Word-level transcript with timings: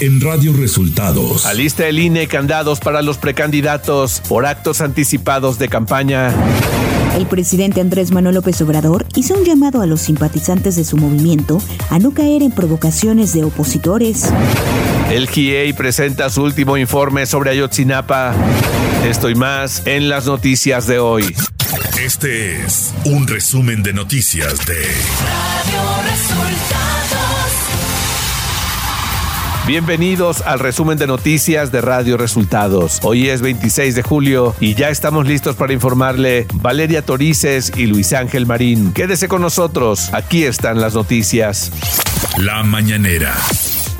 en 0.00 0.20
Radio 0.20 0.54
Resultados. 0.54 1.44
Alista 1.44 1.86
el 1.86 1.98
INE 1.98 2.26
candados 2.26 2.80
para 2.80 3.02
los 3.02 3.18
precandidatos 3.18 4.22
por 4.28 4.46
actos 4.46 4.80
anticipados 4.80 5.58
de 5.58 5.68
campaña. 5.68 6.34
El 7.16 7.26
presidente 7.26 7.80
Andrés 7.80 8.10
Manuel 8.10 8.36
López 8.36 8.60
Obrador 8.62 9.06
hizo 9.14 9.34
un 9.34 9.44
llamado 9.44 9.82
a 9.82 9.86
los 9.86 10.00
simpatizantes 10.00 10.76
de 10.76 10.84
su 10.84 10.96
movimiento 10.96 11.60
a 11.90 11.98
no 11.98 12.12
caer 12.12 12.42
en 12.42 12.50
provocaciones 12.50 13.34
de 13.34 13.44
opositores. 13.44 14.30
El 15.10 15.28
GIEI 15.28 15.72
presenta 15.74 16.30
su 16.30 16.42
último 16.44 16.78
informe 16.78 17.26
sobre 17.26 17.50
Ayotzinapa. 17.50 18.34
Esto 19.04 19.28
y 19.28 19.34
más 19.34 19.82
en 19.86 20.08
las 20.08 20.24
noticias 20.26 20.86
de 20.86 20.98
hoy. 20.98 21.36
Este 21.98 22.64
es 22.64 22.94
un 23.04 23.26
resumen 23.26 23.82
de 23.82 23.92
noticias 23.92 24.64
de 24.64 24.76
Radio 24.76 26.10
Resultados. 26.10 26.79
Bienvenidos 29.66 30.40
al 30.40 30.58
resumen 30.58 30.98
de 30.98 31.06
noticias 31.06 31.70
de 31.70 31.80
Radio 31.80 32.16
Resultados. 32.16 32.98
Hoy 33.02 33.28
es 33.28 33.40
26 33.42 33.94
de 33.94 34.02
julio 34.02 34.54
y 34.58 34.74
ya 34.74 34.88
estamos 34.88 35.26
listos 35.26 35.54
para 35.54 35.72
informarle 35.72 36.46
Valeria 36.54 37.02
Torices 37.02 37.70
y 37.76 37.86
Luis 37.86 38.12
Ángel 38.12 38.46
Marín. 38.46 38.92
Quédese 38.92 39.28
con 39.28 39.42
nosotros, 39.42 40.12
aquí 40.12 40.44
están 40.44 40.80
las 40.80 40.94
noticias. 40.94 41.70
La 42.38 42.62
mañanera. 42.62 43.34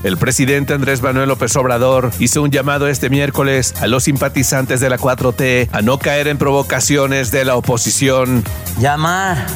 El 0.03 0.17
presidente 0.17 0.73
Andrés 0.73 1.03
Manuel 1.03 1.29
López 1.29 1.55
Obrador 1.57 2.11
hizo 2.19 2.43
un 2.43 2.51
llamado 2.51 2.89
este 2.89 3.11
miércoles 3.11 3.75
a 3.81 3.87
los 3.87 4.05
simpatizantes 4.05 4.81
de 4.81 4.89
la 4.89 4.99
4T 4.99 5.69
a 5.71 5.83
no 5.83 5.99
caer 5.99 6.27
en 6.29 6.39
provocaciones 6.39 7.31
de 7.31 7.45
la 7.45 7.55
oposición. 7.55 8.43
Llamar 8.81 9.47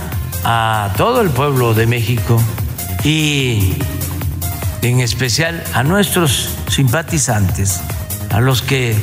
a 0.44 0.92
todo 0.98 1.22
el 1.22 1.30
pueblo 1.30 1.72
de 1.72 1.86
México 1.86 2.40
y 3.04 3.72
en 4.84 5.00
especial 5.00 5.62
a 5.72 5.82
nuestros 5.82 6.50
simpatizantes, 6.68 7.80
a 8.30 8.40
los 8.40 8.60
que 8.60 8.94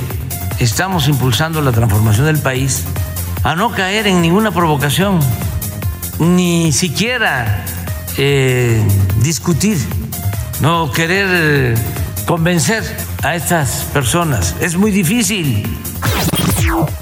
estamos 0.59 1.07
impulsando 1.07 1.61
la 1.61 1.71
transformación 1.71 2.27
del 2.27 2.37
país, 2.37 2.83
a 3.43 3.55
no 3.55 3.71
caer 3.71 4.05
en 4.05 4.21
ninguna 4.21 4.51
provocación, 4.51 5.19
ni 6.19 6.71
siquiera 6.71 7.65
eh, 8.17 8.81
discutir 9.21 9.79
no 10.59 10.91
querer 10.91 11.75
convencer 12.27 12.83
a 13.23 13.35
estas 13.35 13.85
personas. 13.93 14.55
Es 14.61 14.75
muy 14.75 14.91
difícil. 14.91 15.65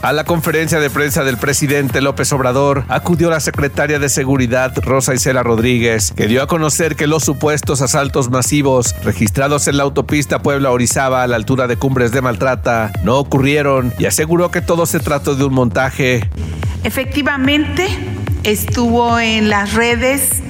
A 0.01 0.13
la 0.13 0.23
conferencia 0.23 0.79
de 0.79 0.89
prensa 0.89 1.23
del 1.23 1.37
presidente 1.37 2.01
López 2.01 2.31
Obrador 2.31 2.85
acudió 2.87 3.29
la 3.29 3.39
secretaria 3.39 3.99
de 3.99 4.09
Seguridad 4.09 4.73
Rosa 4.81 5.13
Isela 5.13 5.43
Rodríguez, 5.43 6.13
que 6.15 6.27
dio 6.27 6.41
a 6.41 6.47
conocer 6.47 6.95
que 6.95 7.07
los 7.07 7.23
supuestos 7.23 7.81
asaltos 7.81 8.29
masivos 8.29 8.95
registrados 9.03 9.67
en 9.67 9.77
la 9.77 9.83
autopista 9.83 10.39
Puebla-Orizaba 10.39 11.23
a 11.23 11.27
la 11.27 11.35
altura 11.35 11.67
de 11.67 11.77
Cumbres 11.77 12.11
de 12.11 12.21
Maltrata 12.21 12.91
no 13.03 13.17
ocurrieron 13.17 13.93
y 13.97 14.05
aseguró 14.05 14.51
que 14.51 14.61
todo 14.61 14.85
se 14.85 14.99
trató 14.99 15.35
de 15.35 15.43
un 15.45 15.53
montaje. 15.53 16.29
Efectivamente, 16.83 17.87
estuvo 18.43 19.19
en 19.19 19.49
las 19.49 19.73
redes 19.73 20.41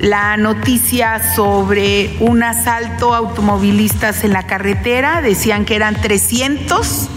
la 0.00 0.36
noticia 0.36 1.34
sobre 1.34 2.16
un 2.20 2.42
asalto 2.42 3.14
automovilistas 3.14 4.24
en 4.24 4.32
la 4.32 4.46
carretera. 4.46 5.22
Decían 5.22 5.64
que 5.64 5.76
eran 5.76 6.00
300 6.00 7.08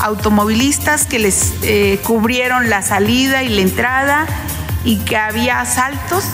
automovilistas 0.00 1.06
que 1.06 1.18
les 1.18 1.54
eh, 1.62 2.00
cubrieron 2.02 2.70
la 2.70 2.82
salida 2.82 3.42
y 3.42 3.48
la 3.48 3.60
entrada 3.60 4.26
y 4.84 4.98
que 4.98 5.16
había 5.16 5.60
asaltos 5.60 6.24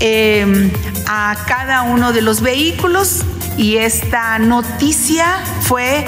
em, 0.00 0.70
a 1.08 1.36
cada 1.46 1.82
uno 1.82 2.12
de 2.12 2.22
los 2.22 2.40
vehículos 2.40 3.24
y 3.56 3.76
esta 3.76 4.38
noticia 4.38 5.42
fue 5.62 6.04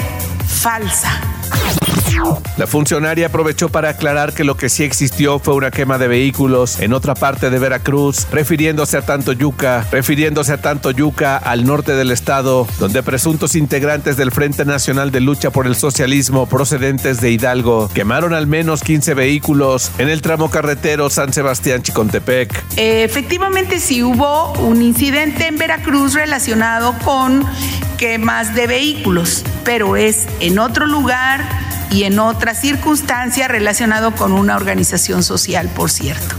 falsa. 0.47 1.30
La 2.57 2.67
funcionaria 2.67 3.27
aprovechó 3.27 3.69
para 3.69 3.89
aclarar 3.89 4.33
que 4.33 4.43
lo 4.43 4.55
que 4.55 4.69
sí 4.69 4.83
existió 4.83 5.39
fue 5.39 5.55
una 5.55 5.71
quema 5.71 5.97
de 5.97 6.07
vehículos 6.07 6.79
en 6.79 6.93
otra 6.93 7.15
parte 7.15 7.49
de 7.49 7.59
Veracruz, 7.59 8.27
refiriéndose 8.31 8.97
a 8.97 9.01
tanto 9.01 9.31
Yuca, 9.31 9.85
refiriéndose 9.91 10.53
a 10.53 10.61
tanto 10.61 10.91
Yuca 10.91 11.37
al 11.37 11.65
norte 11.65 11.93
del 11.93 12.11
estado, 12.11 12.67
donde 12.79 13.03
presuntos 13.03 13.55
integrantes 13.55 14.17
del 14.17 14.31
Frente 14.31 14.65
Nacional 14.65 15.11
de 15.11 15.21
Lucha 15.21 15.49
por 15.49 15.67
el 15.67 15.75
Socialismo 15.75 16.47
procedentes 16.47 17.21
de 17.21 17.31
Hidalgo 17.31 17.89
quemaron 17.93 18.33
al 18.33 18.47
menos 18.47 18.81
15 18.83 19.13
vehículos 19.13 19.91
en 19.97 20.09
el 20.09 20.21
tramo 20.21 20.49
carretero 20.49 21.09
San 21.09 21.33
Sebastián 21.33 21.81
Chicontepec. 21.81 22.63
Efectivamente 22.77 23.79
sí 23.79 24.03
hubo 24.03 24.53
un 24.53 24.81
incidente 24.81 25.47
en 25.47 25.57
Veracruz 25.57 26.13
relacionado 26.13 26.95
con 27.03 27.45
quemas 27.97 28.55
de 28.55 28.67
vehículos, 28.67 29.43
pero 29.63 29.95
es 29.95 30.27
en 30.39 30.59
otro 30.59 30.85
lugar 30.85 31.70
y 31.91 32.03
en 32.03 32.19
otras 32.19 32.59
circunstancias 32.59 33.49
relacionado 33.49 34.15
con 34.15 34.31
una 34.31 34.55
organización 34.55 35.23
social, 35.23 35.69
por 35.69 35.91
cierto 35.91 36.35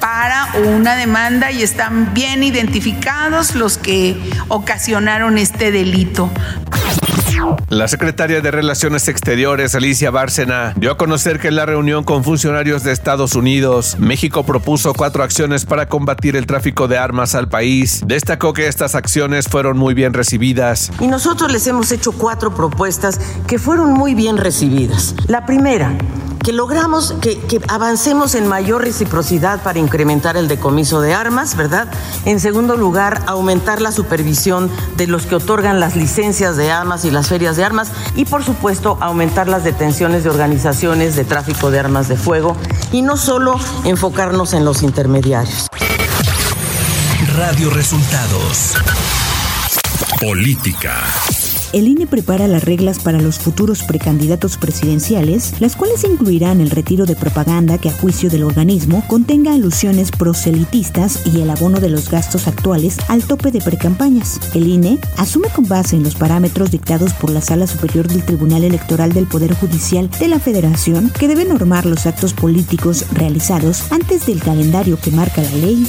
para 0.00 0.48
una 0.66 0.96
demanda 0.96 1.52
y 1.52 1.62
están 1.62 2.14
bien 2.14 2.42
identificados 2.42 3.54
los 3.54 3.76
que 3.76 4.18
ocasionaron 4.48 5.36
este 5.36 5.70
delito. 5.70 6.30
La 7.68 7.88
secretaria 7.88 8.40
de 8.40 8.50
Relaciones 8.50 9.08
Exteriores, 9.08 9.74
Alicia 9.74 10.10
Bárcena, 10.10 10.74
dio 10.76 10.92
a 10.92 10.96
conocer 10.96 11.38
que 11.38 11.48
en 11.48 11.56
la 11.56 11.66
reunión 11.66 12.04
con 12.04 12.24
funcionarios 12.24 12.82
de 12.82 12.92
Estados 12.92 13.34
Unidos, 13.34 13.96
México 13.98 14.44
propuso 14.44 14.92
cuatro 14.94 15.22
acciones 15.22 15.64
para 15.64 15.88
combatir 15.88 16.36
el 16.36 16.46
tráfico 16.46 16.88
de 16.88 16.98
armas 16.98 17.34
al 17.34 17.48
país. 17.48 18.02
Destacó 18.06 18.52
que 18.52 18.66
estas 18.66 18.94
acciones 18.94 19.48
fueron 19.48 19.78
muy 19.78 19.94
bien 19.94 20.12
recibidas. 20.12 20.90
Y 21.00 21.06
nosotros 21.06 21.52
les 21.52 21.66
hemos 21.66 21.92
hecho 21.92 22.12
cuatro 22.12 22.54
propuestas 22.54 23.20
que 23.46 23.58
fueron 23.58 23.92
muy 23.92 24.14
bien 24.14 24.36
recibidas. 24.36 25.14
La 25.26 25.46
primera, 25.46 25.96
que 26.42 26.52
logramos 26.52 27.14
que, 27.20 27.60
avancemos 27.68 28.34
en 28.34 28.46
mayor 28.46 28.82
reciprocidad 28.82 29.62
para 29.62 29.78
incrementar 29.78 30.36
el 30.36 30.48
decomiso 30.48 31.00
de 31.00 31.14
armas, 31.14 31.56
¿verdad? 31.56 31.88
En 32.24 32.40
segundo 32.40 32.76
lugar, 32.76 33.22
aumentar 33.26 33.80
la 33.80 33.92
supervisión 33.92 34.70
de 34.96 35.06
los 35.06 35.26
que 35.26 35.36
otorgan 35.36 35.80
las 35.80 35.96
licencias 35.96 36.56
de 36.56 36.70
armas 36.70 37.04
y 37.04 37.10
las 37.10 37.28
ferias 37.28 37.56
de 37.56 37.64
armas 37.64 37.92
y, 38.16 38.24
por 38.24 38.44
supuesto, 38.44 38.96
aumentar 39.00 39.48
las 39.48 39.64
detenciones 39.64 40.24
de 40.24 40.30
organizaciones 40.30 41.16
de 41.16 41.24
tráfico 41.24 41.70
de 41.70 41.78
armas 41.78 42.08
de 42.08 42.16
fuego 42.16 42.56
y 42.92 43.02
no 43.02 43.16
solo 43.16 43.58
enfocarnos 43.84 44.54
en 44.54 44.64
los 44.64 44.82
intermediarios. 44.82 45.68
Radio 47.36 47.70
Resultados. 47.70 48.74
Política 50.20 50.94
el 51.72 51.88
INE 51.88 52.06
prepara 52.06 52.48
las 52.48 52.64
reglas 52.64 52.98
para 52.98 53.20
los 53.20 53.38
futuros 53.38 53.82
precandidatos 53.82 54.56
presidenciales, 54.56 55.54
las 55.60 55.76
cuales 55.76 56.04
incluirán 56.04 56.60
el 56.60 56.70
retiro 56.70 57.06
de 57.06 57.16
propaganda 57.16 57.78
que 57.78 57.88
a 57.88 57.92
juicio 57.92 58.28
del 58.30 58.42
organismo 58.42 59.04
contenga 59.06 59.54
alusiones 59.54 60.10
proselitistas 60.10 61.26
y 61.26 61.40
el 61.40 61.50
abono 61.50 61.80
de 61.80 61.90
los 61.90 62.10
gastos 62.10 62.48
actuales 62.48 62.96
al 63.08 63.22
tope 63.24 63.50
de 63.50 63.60
precampañas. 63.60 64.40
El 64.54 64.68
INE 64.68 64.98
asume 65.16 65.48
con 65.48 65.68
base 65.68 65.96
en 65.96 66.02
los 66.02 66.14
parámetros 66.14 66.70
dictados 66.70 67.12
por 67.12 67.30
la 67.30 67.40
Sala 67.40 67.66
Superior 67.66 68.08
del 68.08 68.24
Tribunal 68.24 68.64
Electoral 68.64 69.12
del 69.12 69.26
Poder 69.26 69.54
Judicial 69.54 70.10
de 70.18 70.28
la 70.28 70.40
Federación 70.40 71.10
que 71.18 71.28
debe 71.28 71.44
normar 71.44 71.86
los 71.86 72.06
actos 72.06 72.34
políticos 72.34 73.04
realizados 73.12 73.92
antes 73.92 74.26
del 74.26 74.40
calendario 74.40 74.98
que 75.00 75.10
marca 75.10 75.42
la 75.42 75.50
ley. 75.52 75.86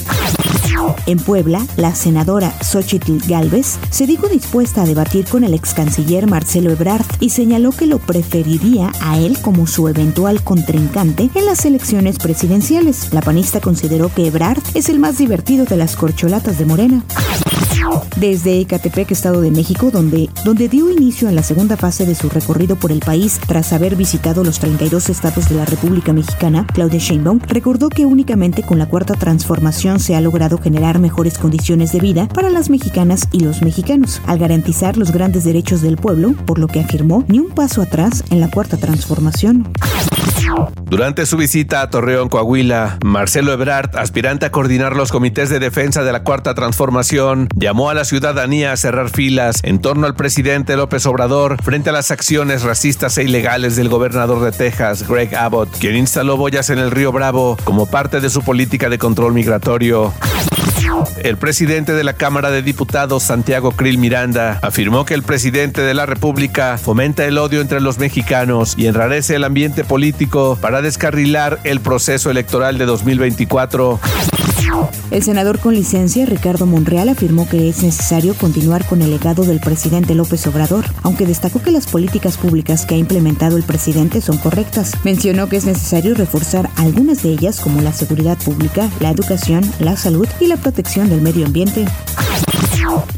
En 1.06 1.20
Puebla, 1.20 1.66
la 1.78 1.96
senadora 1.96 2.54
Xochitl 2.62 3.18
Galvez 3.28 3.78
se 3.90 4.06
dijo 4.06 4.28
dispuesta 4.28 4.84
a 4.84 4.86
debatir 4.86 5.26
con 5.26 5.44
el 5.44 5.54
ex 5.54 5.74
canciller 5.74 6.28
Marcelo 6.28 6.72
Ebrard 6.72 7.06
y 7.20 7.30
señaló 7.30 7.72
que 7.72 7.88
lo 7.88 8.00
preferiría 8.00 8.92
a 9.02 9.18
él 9.18 9.38
como 9.42 9.68
su 9.68 9.88
eventual 9.88 10.44
contrincante 10.44 11.30
en 11.34 11.46
las 11.46 11.66
elecciones 11.66 12.18
presidenciales. 12.18 13.14
La 13.14 13.22
panista 13.22 13.60
consideró 13.60 14.14
que 14.14 14.28
Ebrard 14.28 14.62
es 14.74 14.90
el 14.90 15.00
más 15.00 15.18
divertido 15.18 15.66
de 15.66 15.78
las 15.78 15.96
corcholatas 15.96 16.58
de 16.58 16.66
Morena. 16.66 17.04
Desde 18.18 18.60
Ecatepec, 18.60 19.12
Estado 19.12 19.42
de 19.42 19.52
México, 19.52 19.92
donde, 19.92 20.30
donde 20.46 20.70
dio 20.70 20.92
inicio 20.92 21.28
a 21.28 21.32
la 21.32 21.44
segunda 21.44 21.78
fase 21.78 22.06
de 22.06 22.16
su 22.16 22.30
recorrido 22.30 22.76
por 22.76 22.92
el 22.92 23.00
país 23.00 23.40
tras 23.48 23.74
haber 23.74 23.96
visitado 23.96 24.44
los 24.44 24.60
32 24.60 25.10
estados 25.10 25.50
de 25.50 25.56
la 25.56 25.66
República 25.66 26.14
Mexicana, 26.14 26.66
Claudia 26.74 27.00
Sheinbaum 27.00 27.40
recordó 27.48 27.90
que 27.90 28.06
únicamente 28.06 28.64
con 28.64 28.78
la 28.78 28.88
cuarta 28.88 29.14
transformación 29.16 30.00
se 30.00 30.16
ha 30.16 30.22
logrado 30.22 30.58
generar 30.58 31.00
mejores 31.00 31.38
condiciones 31.38 31.92
de 31.92 32.00
vida 32.00 32.28
para 32.28 32.50
las 32.50 32.70
mexicanas 32.70 33.28
y 33.32 33.40
los 33.40 33.62
mexicanos, 33.62 34.22
al 34.26 34.40
garantizar 34.40 34.98
los 34.98 35.12
grandes 35.12 35.44
derechos 35.44 35.82
del 35.82 35.98
pueblo, 35.98 36.34
por 36.46 36.60
lo 36.60 36.68
que 36.68 36.80
afirmó 36.80 37.26
ni 37.28 37.40
un 37.40 37.50
paso 37.50 37.82
atrás 37.82 38.24
en 38.30 38.40
la 38.40 38.50
cuarta 38.50 38.78
transformación. 38.78 39.72
Durante 40.86 41.26
su 41.26 41.38
visita 41.38 41.82
a 41.82 41.90
Torreón, 41.90 42.30
Coahuila, 42.30 42.98
Marcelo 43.04 43.54
Ebrard, 43.54 43.96
aspirante 43.98 44.46
a 44.46 44.52
coordinar 44.52 44.96
los 44.96 45.12
comités 45.12 45.50
de 45.50 45.60
defensa 45.60 46.04
de 46.04 46.12
la 46.12 46.24
Cuarta 46.24 46.54
Transformación, 46.54 47.48
llamó 47.56 47.90
a 47.90 47.94
la 47.94 48.06
ciudadanía 48.06 48.72
a 48.72 48.78
cerrar 48.78 49.10
filas 49.10 49.62
en 49.64 49.80
torno 49.80 50.06
al 50.06 50.16
presidente 50.16 50.76
López 50.76 51.06
Obrador 51.06 51.62
frente 51.62 51.90
a 51.90 51.94
las 51.94 52.12
acciones 52.12 52.64
racistas 52.64 53.18
e 53.18 53.24
ilegales 53.24 53.76
del 53.76 53.90
gobernador 53.90 54.44
de 54.44 54.52
Texas, 54.52 55.08
Greg 55.08 55.36
Abbott, 55.36 55.70
quien 55.80 55.96
instaló 55.96 56.38
boyas 56.38 56.70
en 56.70 56.80
el 56.80 56.92
río 56.92 57.12
Bravo 57.12 57.58
como 57.64 57.86
parte 57.86 58.20
de 58.20 58.30
su 58.30 58.42
política 58.42 58.90
de 58.90 58.98
control 58.98 59.34
migratorio. 59.34 60.14
El 61.24 61.38
presidente 61.38 61.94
de 61.94 62.04
la 62.04 62.14
Cámara 62.14 62.52
de 62.52 62.62
Diputados, 62.62 63.24
Santiago 63.24 63.72
Krill 63.72 63.98
Miranda, 63.98 64.60
afirmó 64.62 65.06
que 65.06 65.14
el 65.14 65.24
presidente 65.24 65.82
de 65.82 65.94
la 65.94 66.06
República 66.06 66.78
fomenta 66.78 67.26
el 67.26 67.38
odio 67.38 67.62
entre 67.62 67.82
los 67.82 68.00
mexicanos 68.00 68.76
y 68.78 68.88
enrarece 68.88 69.36
el 69.36 69.44
ambiente 69.44 69.84
político 69.84 70.58
para 70.62 70.82
descarrilar 70.82 71.60
el 71.64 71.80
proceso 71.80 72.30
electoral 72.30 72.78
de 72.78 72.86
2024. 72.86 74.00
El 75.12 75.24
senador 75.24 75.60
con 75.60 75.74
licencia, 75.74 76.26
Ricardo 76.26 76.66
Monreal, 76.66 77.10
afirmó 77.10 77.48
que 77.48 77.68
es 77.68 77.84
necesario 77.84 78.34
continuar 78.34 78.86
con 78.86 79.02
el 79.02 79.12
legado 79.12 79.44
del 79.44 79.60
presidente 79.60 80.16
López 80.16 80.48
Obrador, 80.48 80.86
aunque 81.04 81.26
destacó 81.26 81.62
que 81.62 81.72
las 81.72 81.86
políticas 81.86 82.38
públicas 82.38 82.86
que 82.86 82.96
ha 82.96 82.98
implementado 82.98 83.58
el 83.58 83.64
presidente 83.64 84.22
son 84.22 84.38
correctas. 84.38 84.94
Mencionó 85.04 85.50
que 85.50 85.58
es 85.58 85.66
necesario 85.66 86.16
reforzar 86.16 86.70
algunas 86.78 87.24
de 87.24 87.32
ellas 87.32 87.60
como 87.60 87.82
la 87.82 87.92
seguridad 87.92 88.38
pública, 88.38 88.90
la 89.00 89.12
educación, 89.12 89.70
la 89.80 89.98
salud 89.98 90.28
y 90.40 90.48
la 90.48 90.58
protección 90.58 91.10
del 91.10 91.22
medio 91.22 91.46
ambiente. 91.46 91.86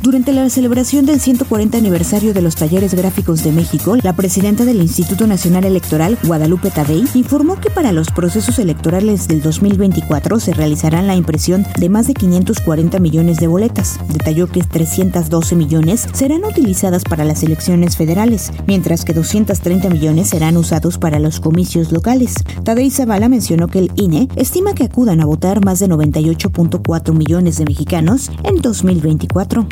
Durante 0.02 0.34
la 0.34 0.50
celebración 0.50 1.06
del 1.06 1.20
140 1.20 1.78
aniversario 1.78 2.34
de 2.34 2.42
los 2.42 2.56
talleres 2.56 2.94
gráficos 2.94 3.44
de 3.44 3.52
México, 3.52 3.96
la 4.04 4.14
presidenta 4.14 4.66
del 4.66 4.82
Instituto 4.82 5.28
Nacional 5.28 5.64
Electoral, 5.64 6.18
Guadalupe 6.24 6.70
Tadei, 6.72 7.06
informó 7.14 7.60
que 7.60 7.70
para 7.70 7.92
los 7.94 8.10
procesos 8.12 8.60
electorales 8.60 9.28
del 9.28 9.42
2024 9.42 10.40
se 10.40 10.54
realizarán 10.54 11.08
la 11.08 11.16
impresión 11.16 11.66
de 11.80 11.90
más 11.90 12.08
de 12.08 12.14
540 12.14 13.00
millones 13.00 13.38
de 13.38 13.48
boletas. 13.48 13.98
Detalló 14.10 14.48
que 14.48 14.62
312 14.62 15.56
millones 15.56 16.08
serán 16.14 16.44
utilizadas 16.44 17.04
para 17.04 17.24
las 17.24 17.42
elecciones 17.42 17.96
federales, 17.96 18.52
mientras 18.68 19.06
que 19.06 19.14
230 19.14 19.90
millones 19.90 20.30
serán 20.30 20.58
usados 20.58 20.98
para 20.98 21.20
los 21.20 21.40
comicios 21.40 21.92
locales. 21.92 22.36
Tadei 22.64 22.92
Zavala 22.92 23.30
mencionó 23.30 23.68
que 23.68 23.80
el 23.80 23.92
INE 23.96 24.28
estima 24.36 24.74
que 24.74 24.84
acudan 24.84 25.22
a 25.22 25.26
votar 25.26 25.64
más 25.64 25.80
de 25.80 25.88
98.4 25.88 27.14
millones 27.14 27.58
de 27.58 27.66
mexicanos 27.66 28.32
en 28.44 28.62
2024. 28.62 29.63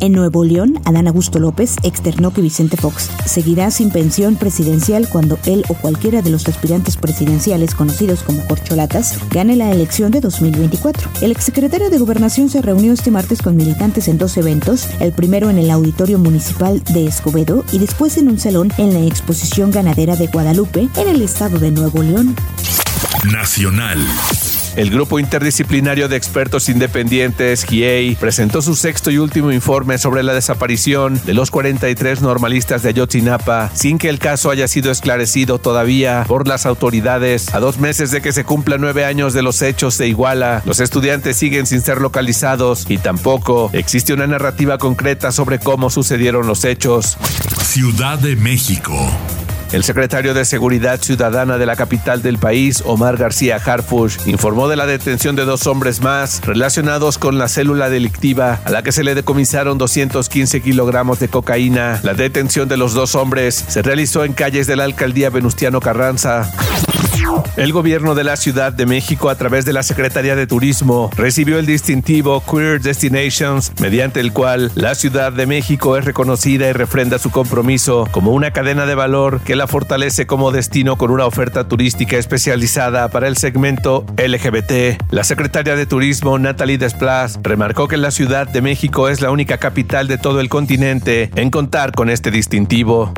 En 0.00 0.12
Nuevo 0.12 0.44
León, 0.44 0.80
Adán 0.84 1.08
Augusto 1.08 1.38
López 1.38 1.76
externó 1.82 2.32
que 2.32 2.42
Vicente 2.42 2.76
Fox 2.76 3.10
seguirá 3.24 3.70
sin 3.70 3.90
pensión 3.90 4.36
presidencial 4.36 5.08
cuando 5.08 5.38
él 5.46 5.64
o 5.68 5.74
cualquiera 5.74 6.22
de 6.22 6.30
los 6.30 6.46
aspirantes 6.48 6.96
presidenciales 6.96 7.74
conocidos 7.74 8.22
como 8.22 8.46
corcholatas 8.46 9.18
gane 9.30 9.56
la 9.56 9.70
elección 9.70 10.10
de 10.10 10.20
2024. 10.20 11.10
El 11.22 11.32
exsecretario 11.32 11.90
de 11.90 11.98
Gobernación 11.98 12.50
se 12.50 12.62
reunió 12.62 12.92
este 12.92 13.10
martes 13.10 13.40
con 13.40 13.56
militantes 13.56 14.08
en 14.08 14.18
dos 14.18 14.36
eventos, 14.36 14.88
el 15.00 15.12
primero 15.12 15.50
en 15.50 15.58
el 15.58 15.70
Auditorio 15.70 16.18
Municipal 16.18 16.82
de 16.84 17.06
Escobedo 17.06 17.64
y 17.72 17.78
después 17.78 18.18
en 18.18 18.28
un 18.28 18.38
salón 18.38 18.72
en 18.78 18.92
la 18.92 19.00
Exposición 19.00 19.70
Ganadera 19.70 20.16
de 20.16 20.26
Guadalupe 20.26 20.88
en 20.96 21.08
el 21.08 21.22
estado 21.22 21.58
de 21.58 21.70
Nuevo 21.70 22.02
León. 22.02 22.34
Nacional. 23.32 23.98
El 24.76 24.90
Grupo 24.90 25.20
Interdisciplinario 25.20 26.08
de 26.08 26.16
Expertos 26.16 26.68
Independientes, 26.68 27.64
GIEI, 27.64 28.16
presentó 28.16 28.60
su 28.60 28.74
sexto 28.74 29.12
y 29.12 29.18
último 29.18 29.52
informe 29.52 29.98
sobre 29.98 30.24
la 30.24 30.34
desaparición 30.34 31.20
de 31.24 31.32
los 31.32 31.52
43 31.52 32.22
normalistas 32.22 32.82
de 32.82 32.88
Ayotzinapa, 32.88 33.70
sin 33.72 33.98
que 33.98 34.08
el 34.08 34.18
caso 34.18 34.50
haya 34.50 34.66
sido 34.66 34.90
esclarecido 34.90 35.58
todavía 35.58 36.24
por 36.26 36.48
las 36.48 36.66
autoridades. 36.66 37.54
A 37.54 37.60
dos 37.60 37.78
meses 37.78 38.10
de 38.10 38.20
que 38.20 38.32
se 38.32 38.44
cumplan 38.44 38.80
nueve 38.80 39.04
años 39.04 39.32
de 39.32 39.42
los 39.42 39.62
hechos 39.62 39.96
de 39.96 40.08
Iguala, 40.08 40.62
los 40.64 40.80
estudiantes 40.80 41.36
siguen 41.36 41.66
sin 41.66 41.80
ser 41.80 42.00
localizados 42.00 42.86
y 42.88 42.98
tampoco 42.98 43.70
existe 43.72 44.12
una 44.12 44.26
narrativa 44.26 44.78
concreta 44.78 45.30
sobre 45.30 45.60
cómo 45.60 45.88
sucedieron 45.88 46.48
los 46.48 46.64
hechos. 46.64 47.16
Ciudad 47.62 48.18
de 48.18 48.34
México. 48.34 48.94
El 49.74 49.82
secretario 49.82 50.34
de 50.34 50.44
Seguridad 50.44 51.00
Ciudadana 51.02 51.58
de 51.58 51.66
la 51.66 51.74
capital 51.74 52.22
del 52.22 52.38
país, 52.38 52.84
Omar 52.86 53.16
García 53.16 53.56
Harfush, 53.56 54.18
informó 54.26 54.68
de 54.68 54.76
la 54.76 54.86
detención 54.86 55.34
de 55.34 55.44
dos 55.44 55.66
hombres 55.66 56.00
más 56.00 56.42
relacionados 56.46 57.18
con 57.18 57.38
la 57.38 57.48
célula 57.48 57.90
delictiva 57.90 58.60
a 58.64 58.70
la 58.70 58.84
que 58.84 58.92
se 58.92 59.02
le 59.02 59.16
decomisaron 59.16 59.76
215 59.76 60.60
kilogramos 60.60 61.18
de 61.18 61.26
cocaína. 61.26 61.98
La 62.04 62.14
detención 62.14 62.68
de 62.68 62.76
los 62.76 62.94
dos 62.94 63.16
hombres 63.16 63.64
se 63.66 63.82
realizó 63.82 64.22
en 64.24 64.32
calles 64.32 64.68
de 64.68 64.76
la 64.76 64.84
alcaldía 64.84 65.28
Venustiano 65.30 65.80
Carranza. 65.80 66.52
El 67.56 67.72
gobierno 67.72 68.14
de 68.14 68.24
la 68.24 68.36
Ciudad 68.36 68.72
de 68.72 68.86
México, 68.86 69.30
a 69.30 69.36
través 69.36 69.64
de 69.64 69.72
la 69.72 69.82
Secretaría 69.82 70.36
de 70.36 70.46
Turismo, 70.46 71.10
recibió 71.16 71.58
el 71.58 71.66
distintivo 71.66 72.42
Queer 72.42 72.80
Destinations, 72.80 73.72
mediante 73.80 74.20
el 74.20 74.32
cual 74.32 74.72
la 74.74 74.94
Ciudad 74.94 75.32
de 75.32 75.46
México 75.46 75.96
es 75.96 76.04
reconocida 76.04 76.68
y 76.68 76.72
refrenda 76.72 77.18
su 77.18 77.30
compromiso 77.30 78.08
como 78.10 78.32
una 78.32 78.50
cadena 78.50 78.86
de 78.86 78.94
valor 78.94 79.40
que 79.40 79.56
la 79.56 79.66
fortalece 79.66 80.26
como 80.26 80.52
destino 80.52 80.96
con 80.96 81.10
una 81.10 81.26
oferta 81.26 81.68
turística 81.68 82.16
especializada 82.16 83.08
para 83.08 83.28
el 83.28 83.36
segmento 83.36 84.04
LGBT. 84.16 85.02
La 85.10 85.24
secretaria 85.24 85.76
de 85.76 85.86
Turismo, 85.86 86.38
Natalie 86.38 86.78
Desplas, 86.78 87.38
remarcó 87.42 87.88
que 87.88 87.96
la 87.96 88.10
Ciudad 88.10 88.48
de 88.48 88.62
México 88.62 89.08
es 89.08 89.20
la 89.20 89.30
única 89.30 89.58
capital 89.58 90.08
de 90.08 90.18
todo 90.18 90.40
el 90.40 90.48
continente 90.48 91.30
en 91.34 91.50
contar 91.50 91.92
con 91.92 92.10
este 92.10 92.30
distintivo. 92.30 93.12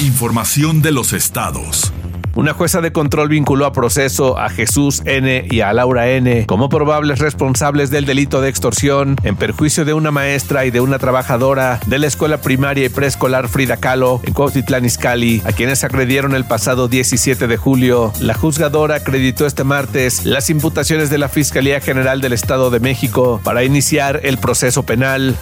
Información 0.00 0.82
de 0.82 0.92
los 0.92 1.12
estados. 1.12 1.92
Una 2.36 2.52
jueza 2.52 2.82
de 2.82 2.92
control 2.92 3.30
vinculó 3.30 3.64
a 3.64 3.72
proceso 3.72 4.38
a 4.38 4.50
Jesús 4.50 5.00
N. 5.06 5.46
y 5.50 5.62
a 5.62 5.72
Laura 5.72 6.10
N. 6.10 6.44
como 6.44 6.68
probables 6.68 7.18
responsables 7.18 7.88
del 7.88 8.04
delito 8.04 8.42
de 8.42 8.50
extorsión 8.50 9.16
en 9.22 9.36
perjuicio 9.36 9.86
de 9.86 9.94
una 9.94 10.10
maestra 10.10 10.66
y 10.66 10.70
de 10.70 10.82
una 10.82 10.98
trabajadora 10.98 11.80
de 11.86 11.98
la 11.98 12.06
escuela 12.06 12.36
primaria 12.36 12.84
y 12.84 12.88
preescolar 12.90 13.48
Frida 13.48 13.78
Kahlo 13.78 14.20
en 14.22 14.34
Cuautitlán 14.34 14.84
Izcalli, 14.84 15.40
a 15.46 15.52
quienes 15.52 15.82
agredieron 15.82 16.34
el 16.34 16.44
pasado 16.44 16.88
17 16.88 17.46
de 17.46 17.56
julio. 17.56 18.12
La 18.20 18.34
juzgadora 18.34 18.96
acreditó 18.96 19.46
este 19.46 19.64
martes 19.64 20.26
las 20.26 20.50
imputaciones 20.50 21.08
de 21.08 21.16
la 21.16 21.30
Fiscalía 21.30 21.80
General 21.80 22.20
del 22.20 22.34
Estado 22.34 22.68
de 22.68 22.80
México 22.80 23.40
para 23.44 23.64
iniciar 23.64 24.20
el 24.24 24.36
proceso 24.36 24.82
penal. 24.82 25.36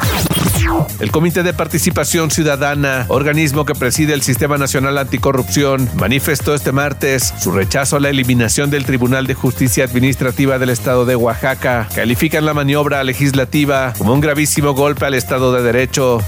El 1.00 1.11
Comité 1.11 1.43
de 1.43 1.52
Participación 1.52 2.31
Ciudadana, 2.31 3.05
organismo 3.08 3.64
que 3.64 3.75
preside 3.75 4.14
el 4.14 4.23
Sistema 4.23 4.56
Nacional 4.56 4.96
Anticorrupción, 4.96 5.91
manifestó 5.96 6.55
este 6.55 6.70
martes 6.70 6.83
su 7.40 7.50
rechazo 7.50 7.96
a 7.96 8.00
la 8.00 8.10
eliminación 8.10 8.70
del 8.70 8.84
Tribunal 8.84 9.26
de 9.26 9.32
Justicia 9.32 9.84
Administrativa 9.84 10.58
del 10.58 10.69
Estado 10.69 11.06
de 11.06 11.16
Oaxaca. 11.16 11.88
Califican 11.94 12.44
la 12.44 12.52
maniobra 12.52 13.02
legislativa 13.04 13.94
como 13.96 14.12
un 14.12 14.20
gravísimo 14.20 14.75
golpe 14.75 15.06
al 15.06 15.14
Estado 15.14 15.54
de 15.54 15.62
Derecho. 15.62 16.19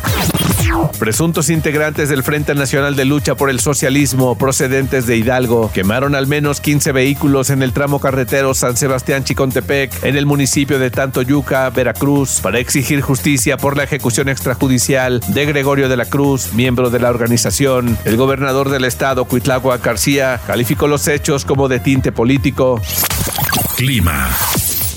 Presuntos 0.98 1.50
integrantes 1.50 2.08
del 2.08 2.22
Frente 2.22 2.54
Nacional 2.54 2.96
de 2.96 3.04
Lucha 3.04 3.34
por 3.34 3.50
el 3.50 3.60
Socialismo 3.60 4.36
procedentes 4.36 5.06
de 5.06 5.16
Hidalgo 5.16 5.70
quemaron 5.72 6.14
al 6.14 6.26
menos 6.26 6.60
15 6.60 6.92
vehículos 6.92 7.50
en 7.50 7.62
el 7.62 7.72
tramo 7.72 8.00
carretero 8.00 8.54
San 8.54 8.76
Sebastián 8.76 9.24
Chicontepec 9.24 10.04
en 10.04 10.16
el 10.16 10.26
municipio 10.26 10.78
de 10.78 10.90
Tantoyuca, 10.90 11.68
Veracruz, 11.70 12.40
para 12.40 12.58
exigir 12.58 13.00
justicia 13.00 13.56
por 13.56 13.76
la 13.76 13.84
ejecución 13.84 14.28
extrajudicial 14.28 15.20
de 15.28 15.46
Gregorio 15.46 15.88
de 15.88 15.96
la 15.96 16.06
Cruz, 16.06 16.52
miembro 16.54 16.90
de 16.90 16.98
la 16.98 17.10
organización. 17.10 17.98
El 18.04 18.16
gobernador 18.16 18.70
del 18.70 18.84
estado, 18.84 19.26
Cuitlagua 19.26 19.78
García, 19.78 20.40
calificó 20.46 20.88
los 20.88 21.06
hechos 21.08 21.44
como 21.44 21.68
de 21.68 21.80
tinte 21.80 22.12
político. 22.12 22.80
Clima. 23.76 24.30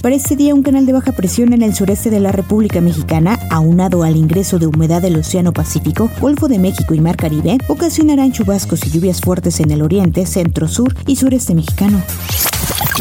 Para 0.01 0.15
este 0.15 0.38
día, 0.38 0.56
un 0.56 0.63
canal 0.63 0.86
de 0.86 0.94
baja 0.94 1.12
presión 1.12 1.51
en 1.51 1.62
el 1.62 1.75
sureste 1.75 2.10
de 2.10 2.22
la 2.22 2.32
República 2.32 2.79
Mexicana, 2.79 3.38
aunado 3.51 4.03
al 4.03 4.15
ingreso 4.15 4.58
de 4.58 4.65
humedad 4.65 5.01
del 5.01 5.18
Océano 5.18 5.51
Pacífico, 5.51 6.10
Golfo 6.22 6.48
de 6.48 6.58
México 6.58 6.94
y 6.94 7.01
Mar 7.01 7.18
Caribe, 7.18 7.58
ocasionarán 7.68 8.32
chubascos 8.32 8.86
y 8.86 8.91
lluvias 8.91 9.20
fuertes 9.20 9.60
en 9.60 9.72
el 9.72 9.82
oriente, 9.82 10.25
centro, 10.25 10.70
sur 10.70 10.96
y 11.06 11.18
sureste 11.18 11.53
mexicano. 11.53 12.01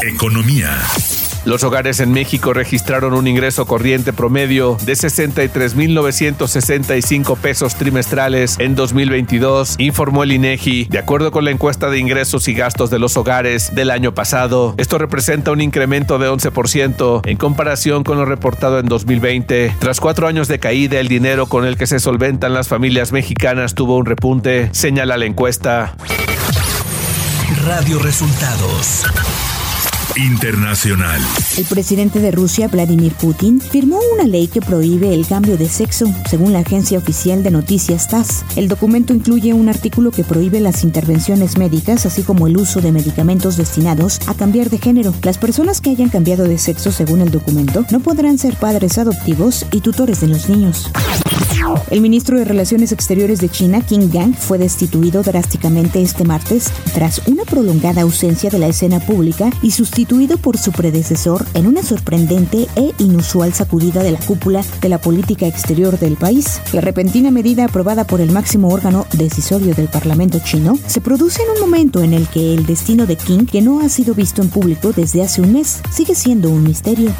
Economía. 0.02 0.76
Los 1.49 1.64
hogares 1.64 1.99
en 2.00 2.12
México 2.12 2.52
registraron 2.52 3.14
un 3.14 3.26
ingreso 3.26 3.64
corriente 3.64 4.12
promedio 4.12 4.76
de 4.85 4.93
63.965 4.93 7.38
pesos 7.38 7.75
trimestrales 7.75 8.57
en 8.59 8.75
2022, 8.75 9.76
informó 9.78 10.25
el 10.25 10.33
INEGI, 10.33 10.88
de 10.90 10.99
acuerdo 10.99 11.31
con 11.31 11.47
la 11.47 11.50
encuesta 11.50 11.88
de 11.88 12.00
ingresos 12.00 12.49
y 12.49 12.52
gastos 12.52 12.90
de 12.90 12.99
los 12.99 13.17
hogares 13.17 13.75
del 13.75 13.90
año 13.90 14.12
pasado. 14.12 14.75
Esto 14.76 14.99
representa 14.99 15.50
un 15.50 15.62
incremento 15.62 16.19
de 16.19 16.28
11% 16.28 17.23
en 17.25 17.38
comparación 17.38 18.05
con 18.05 18.19
lo 18.19 18.26
reportado 18.26 18.78
en 18.78 18.85
2020. 18.85 19.76
Tras 19.78 20.00
cuatro 20.00 20.26
años 20.26 20.49
de 20.49 20.59
caída, 20.59 21.00
el 21.00 21.09
dinero 21.09 21.47
con 21.47 21.64
el 21.64 21.78
que 21.78 21.87
se 21.87 21.99
solventan 21.99 22.52
las 22.52 22.69
familias 22.69 23.11
mexicanas 23.11 23.75
tuvo 23.75 23.97
un 23.97 24.05
repunte, 24.05 24.69
señala 24.73 25.17
la 25.17 25.25
encuesta. 25.25 25.97
Radio 27.64 27.99
Resultados. 28.00 29.07
Internacional. 30.19 31.21
El 31.57 31.65
presidente 31.65 32.19
de 32.19 32.33
Rusia, 32.33 32.67
Vladimir 32.67 33.13
Putin, 33.13 33.61
firmó 33.61 34.01
una 34.15 34.27
ley 34.27 34.49
que 34.49 34.61
prohíbe 34.61 35.15
el 35.15 35.25
cambio 35.25 35.57
de 35.57 35.69
sexo, 35.69 36.13
según 36.29 36.53
la 36.53 36.59
agencia 36.59 36.99
oficial 36.99 37.45
de 37.45 37.53
noticias 37.53 38.09
TASS. 38.09 38.45
El 38.57 38.67
documento 38.67 39.15
incluye 39.15 39.53
un 39.53 39.69
artículo 39.69 40.11
que 40.11 40.25
prohíbe 40.25 40.59
las 40.59 40.83
intervenciones 40.83 41.57
médicas, 41.57 42.05
así 42.05 42.23
como 42.23 42.49
el 42.49 42.57
uso 42.57 42.81
de 42.81 42.91
medicamentos 42.91 43.57
destinados 43.57 44.19
a 44.27 44.35
cambiar 44.35 44.71
de 44.71 44.79
género. 44.79 45.15
Las 45.23 45.39
personas 45.39 45.81
que 45.81 45.91
hayan 45.91 46.09
cambiado 46.09 46.45
de 46.45 46.59
sexo, 46.59 46.91
según 46.91 47.21
el 47.21 47.31
documento, 47.31 47.87
no 47.93 48.01
podrán 48.01 48.39
ser 48.39 48.57
padres 48.57 48.99
adoptivos 48.99 49.67
y 49.71 49.83
tutores 49.83 50.21
de 50.21 50.27
los 50.27 50.49
niños. 50.49 50.91
El 51.91 52.01
ministro 52.01 52.39
de 52.39 52.45
Relaciones 52.45 52.93
Exteriores 52.93 53.41
de 53.41 53.49
China, 53.49 53.81
Qin 53.81 54.11
Gang, 54.11 54.35
fue 54.35 54.59
destituido 54.59 55.23
drásticamente 55.23 56.03
este 56.03 56.25
martes 56.25 56.71
tras 56.95 57.23
una 57.27 57.45
prolongada 57.45 58.03
ausencia 58.03 58.49
de 58.49 58.59
la 58.59 58.69
escena 58.69 59.01
pública 59.01 59.51
y 59.63 59.73
sustituido 59.73 60.08
por 60.43 60.57
su 60.57 60.73
predecesor 60.73 61.45
en 61.53 61.67
una 61.67 61.83
sorprendente 61.83 62.67
e 62.77 62.93
inusual 62.99 63.53
sacudida 63.53 64.03
de 64.03 64.11
la 64.11 64.19
cúpula 64.19 64.65
de 64.81 64.88
la 64.88 64.99
política 64.99 65.47
exterior 65.47 65.99
del 65.99 66.17
país. 66.17 66.61
La 66.73 66.81
repentina 66.81 67.31
medida 67.31 67.67
aprobada 67.67 68.05
por 68.05 68.23
el 68.23 68.33
máximo 68.33 68.69
órgano 68.69 69.07
decisorio 69.12 69.75
del 69.75 69.88
Parlamento 69.88 70.38
chino 70.43 70.79
se 70.87 71.03
produce 71.03 71.43
en 71.43 71.50
un 71.50 71.61
momento 71.61 72.03
en 72.03 72.15
el 72.15 72.27
que 72.27 72.55
el 72.55 72.65
destino 72.65 73.07
de 73.07 73.17
Qin, 73.17 73.47
que 73.47 73.61
no 73.61 73.81
ha 73.81 73.88
sido 73.91 74.15
visto 74.15 74.41
en 74.41 74.49
público 74.49 74.93
desde 74.93 75.23
hace 75.23 75.43
un 75.43 75.53
mes, 75.53 75.81
sigue 75.93 76.15
siendo 76.15 76.49
un 76.49 76.62
misterio. 76.62 77.12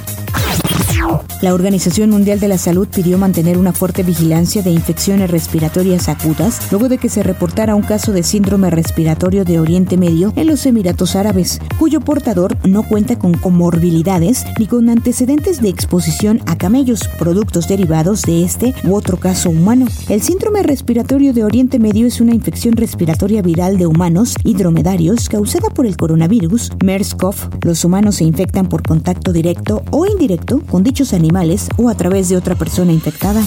La 1.41 1.55
Organización 1.55 2.11
Mundial 2.11 2.41
de 2.41 2.49
la 2.49 2.59
Salud 2.59 2.89
pidió 2.89 3.17
mantener 3.17 3.59
una 3.59 3.73
fuerte 3.73 4.03
vigilancia 4.03 4.61
de 4.61 4.71
infecciones 4.71 5.31
respiratorias 5.31 6.09
agudas 6.09 6.61
luego 6.73 6.89
de 6.89 6.99
que 6.99 7.09
se 7.09 7.23
reportara 7.23 7.77
un 7.77 7.83
caso 7.83 8.13
de 8.13 8.25
síndrome 8.25 8.71
respiratorio 8.71 9.45
de 9.45 9.61
Oriente 9.61 9.97
Medio 9.97 10.33
en 10.35 10.49
los 10.49 10.67
Emiratos 10.67 11.15
Árabes, 11.15 11.61
cuyo 11.79 12.01
portador 12.01 12.57
no 12.67 12.83
cuenta 12.83 13.19
con 13.19 13.35
comorbilidades 13.35 14.45
ni 14.59 14.67
con 14.67 14.89
antecedentes 14.89 15.63
de 15.63 15.69
exposición 15.69 16.41
a 16.47 16.57
camellos, 16.57 17.09
productos 17.19 17.69
derivados 17.69 18.23
de 18.23 18.43
este 18.43 18.75
u 18.83 18.95
otro 18.95 19.19
caso 19.19 19.51
humano. 19.51 19.87
El 20.09 20.23
síndrome 20.23 20.65
respiratorio 20.65 21.33
de 21.33 21.45
Oriente 21.45 21.79
Medio 21.79 22.07
es 22.09 22.21
una 22.21 22.35
infección 22.35 22.75
respiratoria 22.75 23.43
viral 23.43 23.79
de 23.79 23.87
humanos 23.87 24.35
y 24.43 24.55
dromedarios 24.55 25.29
causada 25.29 25.71
por 25.71 25.87
el 25.87 25.97
coronavirus 25.97 26.73
MERS-CoV. 26.85 27.65
Los 27.65 27.85
humanos 27.85 28.17
se 28.17 28.25
infectan 28.25 28.69
por 28.69 28.83
contacto 28.83 29.33
directo 29.33 29.85
o 29.93 30.05
indirecto 30.05 30.61
con 30.69 30.83
animales 31.13 31.69
o 31.77 31.89
a 31.89 31.95
través 31.95 32.29
de 32.29 32.37
otra 32.37 32.55
persona 32.55 32.93
infectada. 32.93 33.43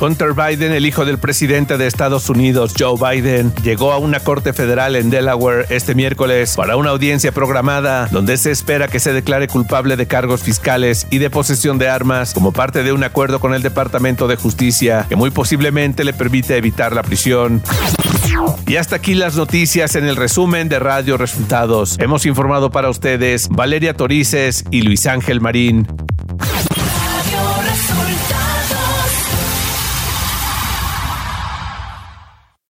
Hunter 0.00 0.34
Biden, 0.34 0.72
el 0.72 0.84
hijo 0.84 1.04
del 1.04 1.18
presidente 1.18 1.78
de 1.78 1.86
Estados 1.86 2.28
Unidos, 2.28 2.74
Joe 2.78 2.96
Biden, 2.98 3.52
llegó 3.62 3.92
a 3.92 3.98
una 3.98 4.20
corte 4.20 4.52
federal 4.52 4.94
en 4.94 5.10
Delaware 5.10 5.66
este 5.70 5.94
miércoles 5.94 6.54
para 6.56 6.76
una 6.76 6.90
audiencia 6.90 7.32
programada 7.32 8.08
donde 8.10 8.36
se 8.36 8.50
espera 8.50 8.88
que 8.88 9.00
se 9.00 9.12
declare 9.12 9.48
culpable 9.48 9.96
de 9.96 10.06
cargos 10.06 10.42
fiscales 10.42 11.06
y 11.10 11.18
de 11.18 11.30
posesión 11.30 11.78
de 11.78 11.88
armas 11.88 12.34
como 12.34 12.52
parte 12.52 12.82
de 12.82 12.92
un 12.92 13.04
acuerdo 13.04 13.40
con 13.40 13.54
el 13.54 13.62
Departamento 13.62 14.28
de 14.28 14.36
Justicia 14.36 15.06
que 15.08 15.16
muy 15.16 15.30
posiblemente 15.30 16.04
le 16.04 16.12
permite 16.12 16.56
evitar 16.56 16.92
la 16.92 17.02
prisión. 17.02 17.62
Y 18.66 18.76
hasta 18.76 18.96
aquí 18.96 19.14
las 19.14 19.36
noticias 19.36 19.94
en 19.96 20.04
el 20.04 20.16
resumen 20.16 20.68
de 20.68 20.78
Radio 20.78 21.16
Resultados. 21.16 21.96
Hemos 22.00 22.26
informado 22.26 22.70
para 22.70 22.90
ustedes 22.90 23.48
Valeria 23.48 23.94
Torices 23.94 24.64
y 24.70 24.82
Luis 24.82 25.06
Ángel 25.06 25.40
Marín. 25.40 25.86